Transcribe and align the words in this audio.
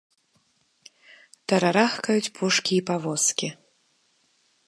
Тарарахкаюць 1.51 2.33
пушкі 2.39 2.73
і 2.79 2.81
павозкі. 2.89 3.49